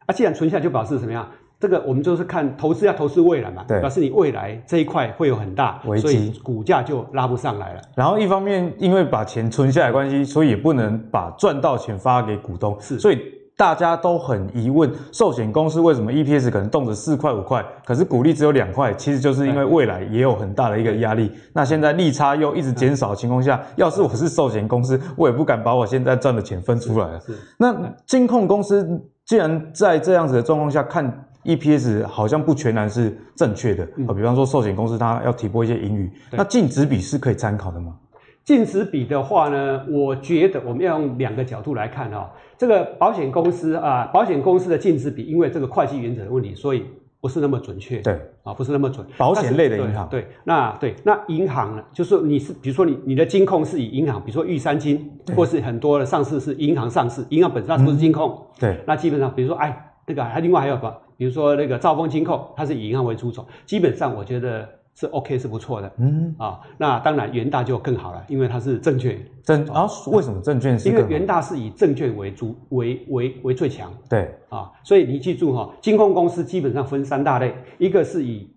[0.06, 1.26] 啊，既然存下来，就表示什么样？
[1.60, 7.82] 这个我们就是看投资要投资未来嘛，对，表示你未来这一块会有很大危机，所以股价就拉不上来了。
[7.96, 13.20] 然后一方面因为把钱存下来关系，所以也不能把赚到钱发给股东，是，所以
[13.56, 21.32] 大家都很疑问，寿险公司为什么 EPS 可能动辄四块五块，可是股利只有两块，其实就是因为未来也有很大的一个压力。
[21.54, 27.20] 那现在利差又一直减少的情况下，要是我是寿险公司，我也不敢把我现在赚的钱分出来了。
[27.20, 31.24] 是，那金控公司既然在这样子的状况下看。
[31.44, 37.96] EPS 好像不全然是正确的啊，嗯、比方说寿险公司它要提拨一些盈余，那净值比是可以参考的吗？
[38.44, 42.30] 净值比的话呢，我觉得我们要用两个角度来看哈、哦。
[42.58, 46.86] 这个保险公司啊，保险公司的净值比，因为这个会计原则的问题，所以
[47.20, 47.98] 不是那么准确。
[48.00, 49.06] 对啊，不是那么准。
[49.18, 58.32] 保险类的银行，对，对，那对，那银行呢，就是你是比如说你你的金控是以银行，比如说玉山金，或是很多的上市是银行上市，银行本身它不是金控。
[58.32, 61.02] 嗯、对，那基本上比如说哎，那个还另外还有个。
[61.18, 65.92] 比如说那个兆丰金控，它是以银行为主轴，基本上我觉得是 OK，是不错的。
[65.98, 69.20] 嗯啊，那当然元大就更好了，因为它是证券。
[69.44, 69.88] 证啊？
[70.12, 70.88] 为什么证券是？
[70.88, 73.92] 因为元大是以证券为主为为为最强。
[74.08, 78.50] 对啊，所以你记住哈，金控公司基本上分三大类，一个是以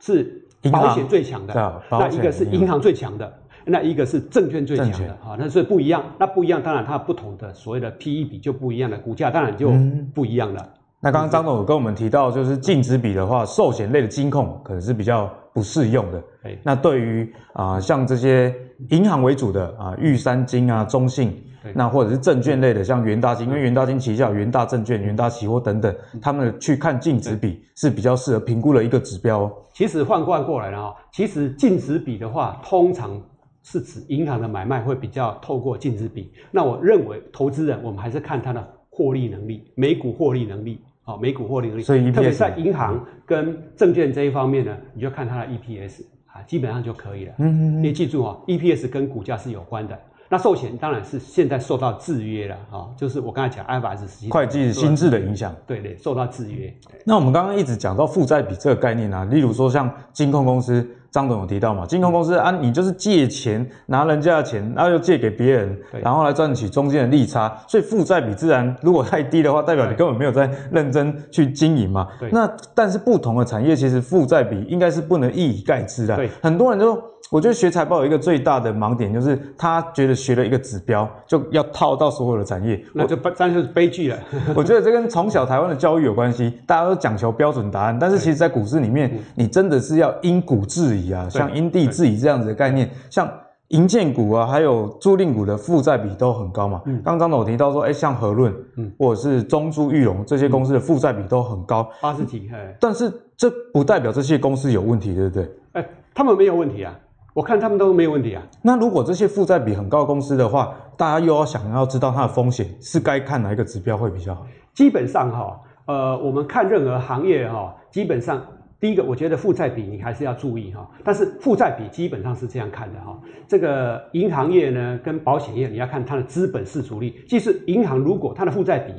[0.00, 3.40] 是保险最强的，那一个是银行最强的。
[3.66, 9.72] 那一个是证券最强的哈，那所以不一样，那不一样，当然它不同的所谓的 PE 比就不一样了，股价当然就
[10.12, 10.60] 不一样了。
[10.60, 10.68] 嗯、
[11.04, 16.24] 那刚刚张总有跟我们提到，就是净值比的话，寿险类的金控可能是比较不适用的。
[16.62, 18.54] 那对于啊、呃，像这些
[18.88, 21.38] 银行为主的啊，玉山金啊、中信。
[21.74, 29.50] 那或者是证券类的，像元大金，因为元大金旗下有元大证券、元大期货等等，他们去看净值比是比较适合评估的一个指标。
[29.72, 33.18] 其实换过来过来了哈，其实净值比的话，通常
[33.62, 36.30] 是指银行的买卖会比较透过净值比。
[36.50, 41.82] 那我认为投资人我们还是看它的获利能力，每股获利能力啊，每股获利能力。
[41.82, 47.32] 所以特别在银行跟证券这一方面呢，你就看它的 EPS 啊，基本上就可以了。
[47.38, 47.82] 嗯嗯嗯。
[47.82, 49.98] 你记住啊，EPS 跟股价是有关的。
[50.30, 56.74] 那寿险当然是现在受到制约了啊，就是我刚才讲 IFRS 会计心智的影响，对对，受到制约。
[57.04, 72.08] 那我们刚刚一直讲到负债比这个概念啊，例如说像金控公司，张总有提到嘛，金控公司啊，你就是借钱拿人家的钱，然后又借给别人，然后来赚取中间的利差，所以负债比自然如果太低的话，代表你根本没有在认真去经营嘛。
[72.18, 72.28] 对。
[72.32, 76.16] 那但是不同的产业其实负债比应该是不能一以概之的。
[76.16, 76.28] 对。
[76.42, 77.00] 很多人就。
[77.30, 84.18] 我觉得学财报有一个最大的盲点，就是他觉得学了一个指标就要套到所有的产业，那就真就是悲剧了。
[84.54, 93.28] 我觉得这跟从小台湾的教育有关系，大家都讲求标准答案，但是其实在股市里面，你真的是要因股制宜啊，像因地制宜这样子的概念，像
[93.68, 96.80] 营建股啊，还有租赁股的负债比都很高嘛。
[97.04, 105.50] 刚刚张总提到说，哎，像和润，嗯，或者是中珠裕隆这些公司的负债比都很高，八十几，但是这不代表这些公司有问题，对不对？
[105.72, 106.98] 哎，他们没有问题啊。
[107.32, 108.40] 我看他们都没有问题啊。
[108.62, 114.46] 那如果这些负债比很高的公司的话，大家又要想要知道它的风险，是该看哪一个指标会比较好？
[114.72, 118.40] 基本上哈，呃，我们看任何行业哈，基本上
[118.80, 120.88] 第一个，我觉得负债比你还是要注意哈。
[121.02, 127.10] 但是负债比基本上是这样看的哈，这个银行业呢跟保险业，你要看它的资本市足率。
[127.28, 128.92] 即是银行如果它的负债比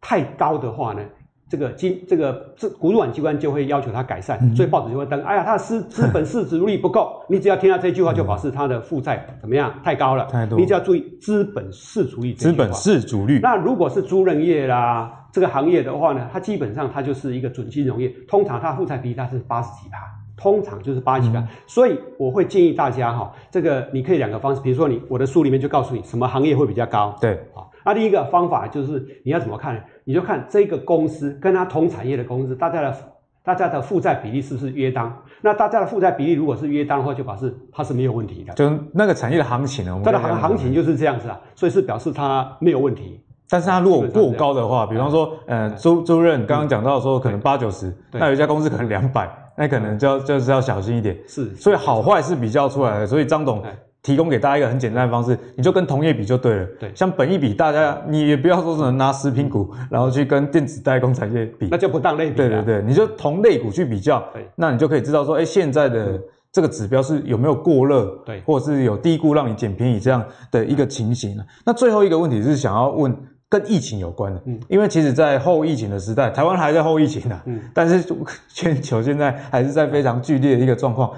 [0.00, 1.00] 太高的话呢，
[1.48, 5.22] 这个金这个这主管机关就会要求它改善，嗯、所以报纸就会登。
[5.22, 10.26] 哎呀，它的资资本市足率不够， 你只要听到这句话，就表示它的负债怎么样太高了。
[10.26, 10.58] 太多。
[10.58, 12.32] 你只要注意资本市足率。
[12.34, 13.38] 资本市足率。
[13.40, 19.98] 那如果是租赁业啦，这个行业的话呢，它基本上它就是一个准金融业，通常它负债比它是八十几趴，
[20.36, 21.40] 通常就是八十几趴。
[21.40, 27.16] 嗯、所以我会建议大家哈，这个你可以两个方式，比如说你我的书里面就告诉你什么行业会比较高。
[27.20, 27.36] 对。
[27.84, 29.80] 那第一个方法就是你要怎么看呢？
[30.04, 32.96] 你就看这个公司跟它同产业的公司，大家的
[33.42, 35.12] 大家的负债比例是不是约当？
[35.42, 38.54] 那大家的负债比例如果是约当的话，就表示它是没有问题的。
[38.54, 40.00] 就那个产业的行情呢？
[40.04, 43.20] 它的行行情就是这样子啊，所以是表示它没有问题。
[43.48, 51.16] 但是它如果过高的话，比方说，呃，租租任刚刚讲到说可能八九十，那有一家公司可能两百，那可能就要就是要小心一点。
[51.26, 53.06] 是，所以好坏是比较出来的。
[53.06, 53.62] 所以张董。
[54.04, 56.66] 提供给大家一个很简单的方式，你就跟同业比就对了。
[56.78, 62.36] 对，像本一比，大家你也不要说只能拿食品股，然后去跟电子代工产业比，那就不当类比。
[62.36, 64.22] 对对对，你就同类股去比较，
[64.56, 66.20] 那你就可以知道说，哎，现在的
[66.52, 71.34] 这个指标是有没有过热，对，或者是有低估让你捡便宜这样的一个情形。
[71.64, 73.10] 那最后一个问题是想要问
[73.54, 78.04] 跟疫情有关的，嗯，因为其实，在后疫情的时代，台湾还在后疫情呢，嗯，但是
[78.48, 81.08] 全球现在还是在非常剧烈的一个状况。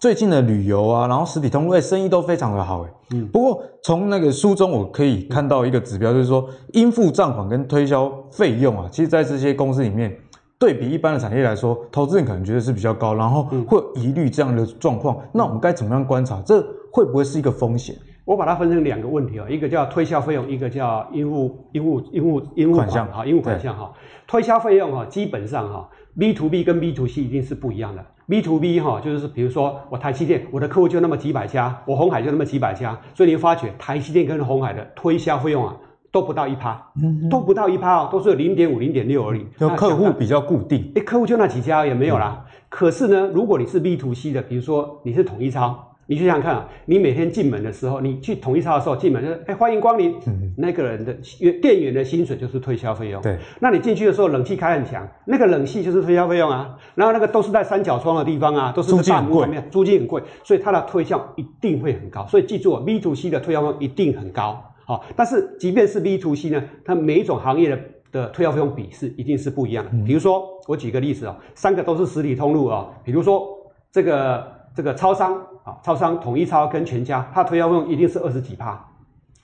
[0.00, 2.88] 最近的旅游啊，然后实体通路生意都非常的好诶。
[3.12, 10.16] 嗯，不过从那个书中我可以看到一个指标，就是说应付账款跟推销费用啊，其实在这些公司里面，
[10.58, 15.18] 对比一般的产业来说，投资人可能觉得是比较高，然后会有疑虑这样的状况。
[15.30, 16.42] 那我们该怎么样观察？
[16.46, 17.94] 这会不会是一个风险？
[18.24, 23.92] 我把它分成两个问题啊，一个叫推销费用，一个叫应付应付应付应付款项哈，应付款项哈。
[24.28, 28.04] 推销费用哈，基本上哈，B to B 跟 B to C 一定是不一样的。
[28.28, 35.76] B to B 哈，就是比如说我台积电，我的客户就那么几百家，我红海就那么几百家，所以你会发觉台积电跟红海的推销费用啊，
[36.12, 39.44] 都不到一趴，嗯，都不到一趴哦，都是零点五、零点六而已。
[39.58, 42.44] 就客户比较固定，诶，客户就那几家也没有啦。
[42.46, 45.88] 嗯、可是呢，如果你是 B to C 的，比如说你是统一超。
[46.06, 50.14] 你去想想看啊，你每天进门的时候，你去统一超的时候进门就是，哎，欢迎光临。
[50.26, 51.14] 嗯，那个人的
[51.60, 53.22] 店员的薪水就是推销费用。
[53.22, 56.76] 对，那你进去的时候冷气开很强，那个冷气就是推销费用啊。
[56.94, 62.26] 然后那个都是在三角窗的地方啊，都是大门外面，租金很贵，所以它的推销一定会很高。
[62.26, 64.62] 所以记住，B to C 的推销费用一定很高。
[64.84, 67.78] 好，但是即便是 B to C 呢，它每一种行业的
[68.10, 69.90] 的推销费用比是一定是不一样的。
[70.04, 73.48] 比如说，我举个例子哦，三个都是实体通路哦，比如说
[73.92, 75.40] 这个这个超商。
[75.64, 78.84] 啊，超商统一超跟全家，它推销费用一定是二十几趴，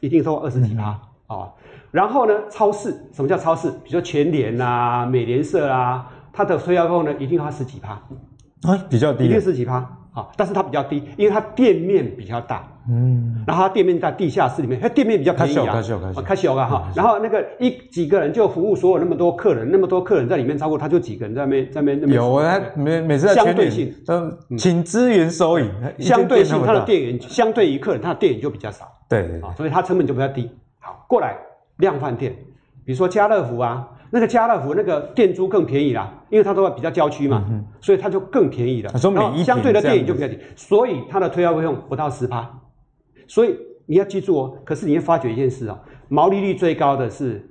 [0.00, 1.48] 一定都二十几趴啊。
[1.92, 3.70] 然后呢，超市什么叫超市？
[3.70, 7.92] 比如说全联啊、美联社啊，它的推销费用呢一定它十几趴，
[8.62, 9.76] 啊，比较低，一定十几趴
[10.12, 10.28] 啊。
[10.36, 16.90] 但是它比较低，因为它店面比较大，嗯，然后他店面在地下室里面，他店面比较便宜啊，开小开小开小哈。
[16.94, 22.16] 然后那个一几个人就服务所有那么多客人，那么多客人在里面超过，他就几个人在那边在那边那边。
[22.16, 23.94] 有啊，每每次在相对性，
[24.56, 25.70] 请支援收银。
[25.98, 28.86] 相对性，他的店员相对于客人，他的店员就比较少。
[29.08, 30.50] 对啊，所以他成本就比较低。
[30.78, 31.36] 好，过来
[31.76, 32.34] 量饭店，
[32.84, 33.88] 比如说家乐福啊。
[34.10, 38.90] 那个家乐福那个店租更便宜啦，因为它都在比较郊区嘛，嗯、所以它就更便宜了。
[38.94, 42.50] 然后相对的电影就比较低，所以它的推销费用不到十趴。
[43.28, 47.48] 所以你要记住哦，可是你会发觉一件事哦，毛利率最高的是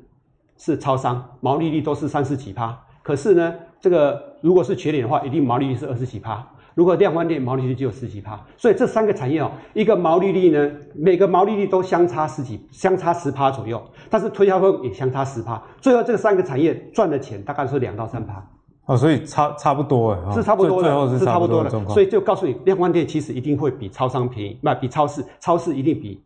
[0.58, 2.78] 是超商，毛利率都是三十几趴。
[3.02, 6.46] 可是呢，这个如果是全联的话，一定毛利率是二十几趴。
[6.76, 18.46] 如果量贩店毛利率只有十几趴，所以这三个产业哦，一个毛利率呢，每个毛利率都相差十几，相差十趴左右，但是推销费也相差十趴，最后这三个产业赚的钱大概是两到三趴。
[18.88, 26.24] 哦，所以差差不多哎，是差不多的，最后是差不多的，所以就告诉你，量贩店其实一定会比超商便宜，那比超市，超市一定比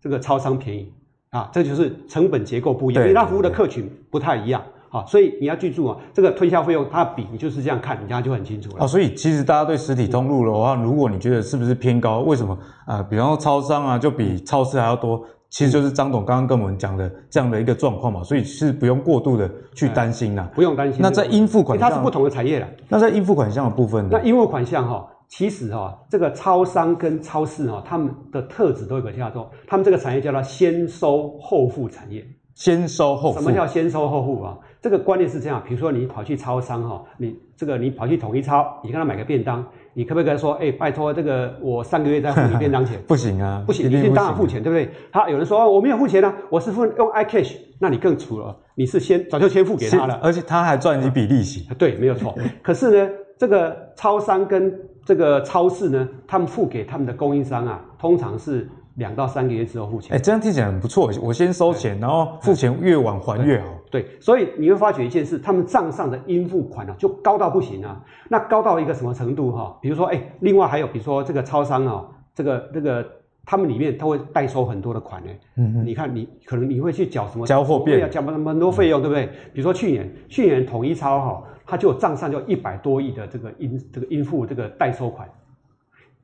[0.00, 0.90] 这个超商便宜
[1.30, 4.62] 啊，这就是成本结构不一样，因为它服务的客群不太一样。
[4.90, 8.84] 啊，所以你要记住啊，这个推销费用它比你就是这样看，你这样就很清楚了。
[8.84, 12.56] 啊，所以其实大家对实体通路的话，如果你觉得是不是偏高，为什么
[12.86, 13.02] 啊、呃？
[13.02, 15.20] 比方说超商啊，就比超市还要多，
[15.54, 21.00] 其实就是张董刚刚跟我们讲的这样的一个状况嘛，所以是不用过度的去担心啦，不用担心。
[21.00, 22.66] 那在应付款项，它是不同的产业啦。
[22.88, 24.10] 那在应付款项的部分呢？
[24.10, 32.26] 那应付款项哈，其实哈，这个超商跟超市哈，他们的特质都有个叫做，他们这个产业叫做先收后付产业。
[32.56, 33.38] 先收后付？
[33.38, 34.58] 什么叫先收后付啊？
[34.82, 39.64] 这个观念是这样，比如说你跑去超商哈，你这个你跑去统一超，你跟他买个便当，
[39.94, 43.00] 你可不可以跟他说，哎，拜托这个我上个月再付你便当钱？
[43.08, 44.90] 不行啊，不行，你一定当然付钱，对不对？
[45.12, 51.68] 他有人说哦我没有付钱啊，我是付用 iCash，那你更粗了，你是先早就先付给他了，而且他还赚一笔利息。
[51.78, 52.34] 对，没有错。
[52.62, 54.72] 可是呢，这个超商跟
[55.04, 58.68] 这个超市呢，他们付给他们的供应商啊，通常是。
[58.98, 61.10] 两到三个月之后付钱，哎，这样听起来很不错。
[61.20, 63.66] 我先收钱，然后付钱越晚还越好。
[63.94, 68.04] 对，所以你会发觉一件事，他们账上的应付款啊，就高到不行啊。
[68.28, 69.78] 那高到一个什么程度哈？
[69.80, 72.04] 比如说，哎，另外还有，比如说这个超商啊，
[72.34, 73.06] 这个这个
[73.46, 75.30] 他们里面他会代收很多的款呢。
[75.58, 75.86] 嗯嗯。
[75.86, 79.26] 你看，你可能你会去缴什么交货费啊，缴什么很多费用，对不对？
[79.52, 85.28] 比如说去年，去年统一超哈，它就账上就一百多亿的这个应这个应付这个代收款，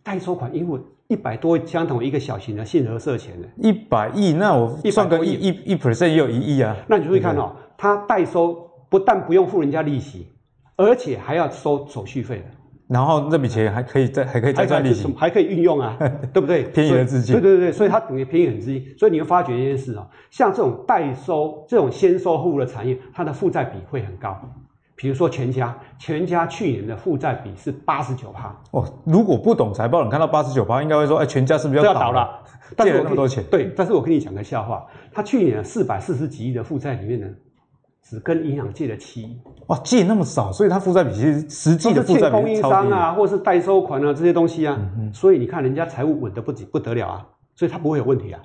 [0.02, 0.76] 代收款应付。
[1.10, 6.76] 一百多相同一个小型的信合社钱的，一百亿，那我算个一一一 percent 也有一亿啊。
[6.88, 8.56] 那你注意看哦，他代收
[8.88, 10.28] 不但不用付人家利息，
[10.76, 12.44] 而且还要收手续费的。
[12.86, 15.96] 然后那笔钱还可以再还可以再赚利息，还可以运用啊，
[16.32, 16.62] 对不对？
[16.64, 17.34] 便宜的资金。
[17.34, 18.84] 对对对，所以它等于便宜很资金。
[18.96, 24.40] 所以你会发觉一件事哦，像这种代收这种先收后付的产业，它的负债比会很高。
[25.00, 28.84] 比如说全家，全家去年的负债比是八十九趴哦。
[29.04, 32.28] 如果不懂财报，你看到八十九趴，应该会说，哎，全家是不是要倒了？
[32.76, 33.42] 借了那么多钱？
[33.50, 37.26] 对，但是我跟你讲个笑话，他去年四百四十几亿的负债里面呢，
[38.02, 39.40] 只跟银行借了七亿。
[39.68, 42.54] 哇，借那么少，所以他负债比其实实际的负债比超低。
[42.56, 44.78] 是欠供应商啊，或者是代收款啊这些东西啊，
[45.14, 48.40] 所以你看人家财务稳得不不得了啊，所以他不会有问题啊。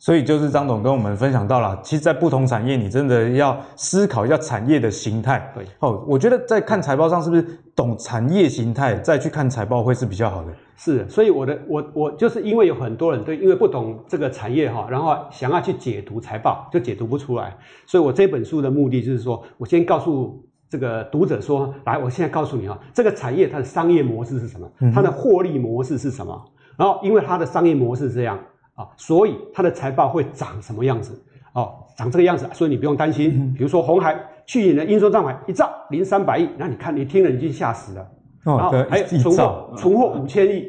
[0.00, 5.52] 所以就是张总跟我们分享到了，其实，在不同产业，你真的要思考一下产业的形态。
[5.52, 7.42] 对，哦，我觉得在看财报上，是不是
[7.74, 10.52] 懂产业形态再去看财报会是比较好的？
[10.76, 17.56] 是，所以我的我我就是因为有很多人对，因为不懂这个产业哈，然后想要去解读财报，就解读不出来。
[17.84, 26.40] 所以我这本书的目的就是说，我先告诉这个读者说，来，我现在告诉你哈，这个产业它的商业模式是什么，它的获利模式是什么，
[26.76, 28.38] 然后因为它的商业模式是这样。
[28.78, 31.20] 啊，所以它的财报会长什么样子？
[31.54, 33.52] 哦，长这个样子，所以你不用担心。
[33.52, 38.08] 比如说红海去年的应收账款一兆零三百亿，那你看你听了已经吓死了。
[38.44, 40.64] 哦，还有存货存货五千亿，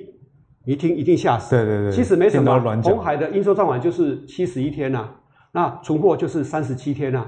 [0.66, 1.56] 你一听一定吓死。
[1.56, 2.82] 对对对，其实没什么。
[2.82, 5.16] 红海的应收账款就是七十一天呐、啊，
[5.52, 7.26] 那存货就是三十七天呐、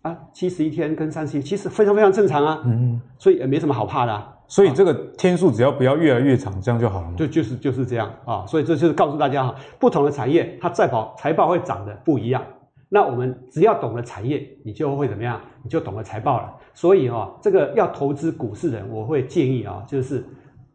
[0.00, 2.62] 啊，啊，七十一天跟三十一，其实非常非常正常啊。
[2.64, 4.32] 嗯，所以也没什么好怕的、啊。
[4.52, 7.10] 所以这个天数只要不要越来越长，这样就好了。
[7.16, 12.44] 就就是就是这样啊，所以这就是告诉大家哈，不同的产业它财报财报会涨得不一样。
[12.90, 15.40] 那我们只要懂了产业，你就会怎么样？
[15.62, 16.54] 你就懂了财报了。
[16.74, 20.22] 所以哈，这个要投资股市的人，我会建议啊，就是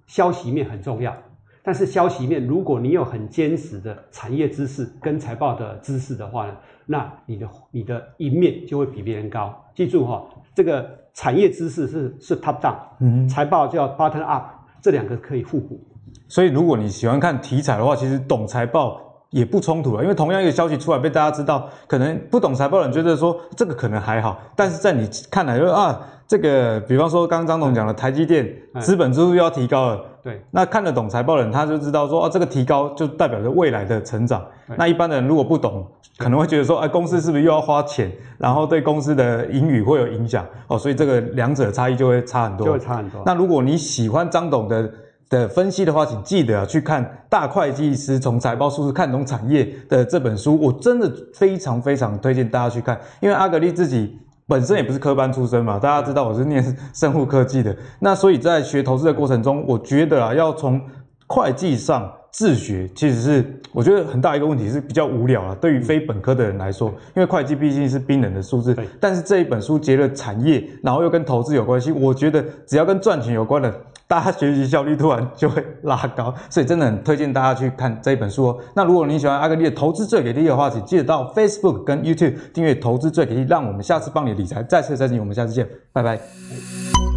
[0.08, 1.16] 消息面很重要。
[1.62, 6.58] 但是消息面，如果你有很坚实的产业知识跟财报的知识的话呢，
[6.88, 9.56] 那你的你的赢面就会比别人高。
[9.76, 10.98] 记住哈，这个。
[11.18, 14.52] 产业知识是是 top down，嗯，财报叫 bottom up，
[14.84, 15.84] 这两个可以互补。
[16.28, 19.02] 所以如果你喜欢看题材的话，其实懂财报
[19.38, 34.44] 也不冲突了，因为同样一个消息出来被大家知道，可能不懂财报的人觉得说这个可能还好，但是在你看来就啊，这个比方说刚刚张总讲的台积电资本支出又要提高了，对，那看得懂财报的人他就知道说啊，这个提高就代表着未来的成长。
[34.76, 35.86] 那一般的人如果不懂，
[36.18, 43.22] 可能会觉得说，哎，公司是不是又要花钱，然后对公司的盈余会有影响哦，所以这个两者差异就会差很多，就会差很多。
[43.26, 44.92] 那如果你喜欢张董的。
[45.30, 52.98] 的分析的话，请记得啊，去看《大会计师从财报数字看懂产业》的这本书，我真的非常非常推荐大家去看。
[53.20, 54.18] 因为阿格力自己
[54.48, 56.64] 本身也不是科班出身嘛，大家知道我是念
[56.94, 60.82] 生物科技的，那所以在学投资的过程中，我觉得啊，要从
[61.28, 65.58] 会计上自学，其实是我觉得很大一个问题是比较无聊啊。
[65.60, 73.74] 对于非本科的人来说，因为会计毕竟是冰冷的数字，但是这一本书结了产业，然后又跟投资有关系，我觉得只要跟赚钱有关的。
[74.08, 78.58] 大家学习效率突然就会拉高，所以真的很推荐大家去看这一本书哦。
[78.74, 85.20] 那如果你喜欢阿格丽的投资最给力的话，请记得到 Facebook 跟 YouTube 订阅“投资最给力”，让我们下次帮你理财再次再见。
[85.20, 87.17] 我们下次见，拜拜。